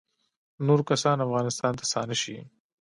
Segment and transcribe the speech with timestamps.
[0.65, 2.37] نور کسان افغانستان ته ستانه شي